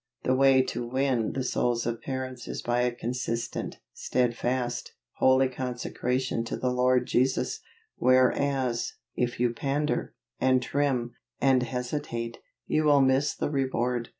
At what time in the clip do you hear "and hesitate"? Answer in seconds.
11.39-12.39